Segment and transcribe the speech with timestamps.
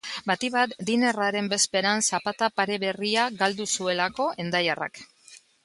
[0.29, 5.07] Batik bat dinner-aren bezperan zapata pare berria galdu zuelako hendaiarrak.